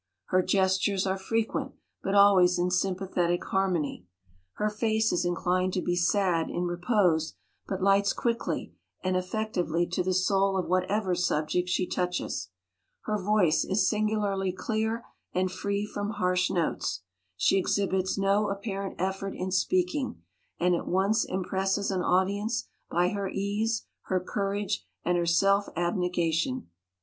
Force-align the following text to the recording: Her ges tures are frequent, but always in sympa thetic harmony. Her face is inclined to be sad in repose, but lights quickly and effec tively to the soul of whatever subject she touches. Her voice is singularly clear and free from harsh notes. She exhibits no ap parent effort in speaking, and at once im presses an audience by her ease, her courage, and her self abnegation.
Her 0.29 0.41
ges 0.41 0.79
tures 0.79 1.05
are 1.05 1.15
frequent, 1.15 1.73
but 2.01 2.15
always 2.15 2.57
in 2.57 2.69
sympa 2.69 3.07
thetic 3.07 3.43
harmony. 3.43 4.07
Her 4.53 4.67
face 4.67 5.11
is 5.11 5.25
inclined 5.25 5.73
to 5.73 5.81
be 5.83 5.95
sad 5.95 6.49
in 6.49 6.63
repose, 6.63 7.35
but 7.67 7.83
lights 7.83 8.11
quickly 8.11 8.73
and 9.03 9.15
effec 9.15 9.53
tively 9.53 9.87
to 9.91 10.01
the 10.01 10.15
soul 10.15 10.57
of 10.57 10.67
whatever 10.67 11.13
subject 11.13 11.69
she 11.69 11.85
touches. 11.85 12.49
Her 13.01 13.21
voice 13.21 13.63
is 13.63 13.87
singularly 13.87 14.51
clear 14.51 15.05
and 15.35 15.51
free 15.51 15.85
from 15.85 16.09
harsh 16.09 16.49
notes. 16.49 17.03
She 17.37 17.59
exhibits 17.59 18.17
no 18.17 18.51
ap 18.51 18.63
parent 18.63 18.95
effort 18.97 19.35
in 19.35 19.51
speaking, 19.51 20.23
and 20.59 20.73
at 20.73 20.87
once 20.87 21.29
im 21.29 21.43
presses 21.43 21.91
an 21.91 22.01
audience 22.01 22.67
by 22.89 23.09
her 23.09 23.29
ease, 23.29 23.85
her 24.07 24.19
courage, 24.19 24.83
and 25.05 25.15
her 25.15 25.27
self 25.27 25.69
abnegation. 25.75 26.69